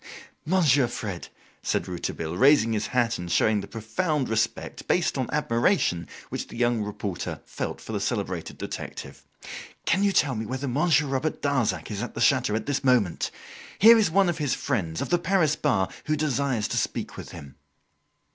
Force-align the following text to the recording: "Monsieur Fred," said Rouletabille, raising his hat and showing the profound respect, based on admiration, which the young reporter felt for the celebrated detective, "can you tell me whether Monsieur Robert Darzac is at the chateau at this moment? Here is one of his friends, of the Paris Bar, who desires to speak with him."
"Monsieur 0.47 0.87
Fred," 0.87 1.27
said 1.61 1.87
Rouletabille, 1.87 2.35
raising 2.35 2.73
his 2.73 2.87
hat 2.87 3.19
and 3.19 3.31
showing 3.31 3.61
the 3.61 3.67
profound 3.67 4.29
respect, 4.29 4.87
based 4.87 5.15
on 5.15 5.29
admiration, 5.31 6.07
which 6.29 6.47
the 6.47 6.57
young 6.57 6.81
reporter 6.81 7.39
felt 7.45 7.79
for 7.79 7.91
the 7.91 7.99
celebrated 7.99 8.57
detective, 8.57 9.23
"can 9.85 10.01
you 10.03 10.11
tell 10.11 10.33
me 10.33 10.47
whether 10.47 10.67
Monsieur 10.67 11.05
Robert 11.05 11.39
Darzac 11.43 11.91
is 11.91 12.01
at 12.01 12.15
the 12.15 12.19
chateau 12.19 12.55
at 12.55 12.65
this 12.65 12.83
moment? 12.83 13.29
Here 13.77 13.99
is 13.99 14.09
one 14.09 14.27
of 14.27 14.39
his 14.39 14.55
friends, 14.55 15.01
of 15.01 15.09
the 15.09 15.19
Paris 15.19 15.55
Bar, 15.55 15.87
who 16.05 16.15
desires 16.15 16.67
to 16.69 16.77
speak 16.77 17.15
with 17.15 17.29
him." 17.29 17.53